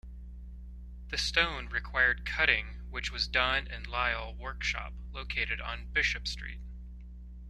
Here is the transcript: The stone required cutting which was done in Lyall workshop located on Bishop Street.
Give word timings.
The 1.09 1.17
stone 1.19 1.67
required 1.69 2.25
cutting 2.25 2.89
which 2.89 3.11
was 3.11 3.27
done 3.27 3.67
in 3.67 3.83
Lyall 3.83 4.33
workshop 4.35 4.93
located 5.11 5.61
on 5.61 5.91
Bishop 5.93 6.27
Street. 6.27 6.59